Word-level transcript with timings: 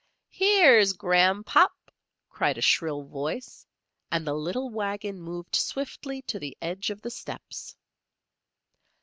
"Here's 0.31 0.93
Gran'pop!" 0.93 1.77
cried 2.27 2.57
a 2.57 2.61
shrill 2.63 3.03
voice 3.03 3.67
and 4.11 4.25
the 4.25 4.33
little 4.33 4.71
wagon 4.71 5.21
moved 5.21 5.53
swiftly 5.55 6.23
to 6.23 6.39
the 6.39 6.57
edge 6.59 6.89
of 6.89 7.03
the 7.03 7.11
steps. 7.11 7.75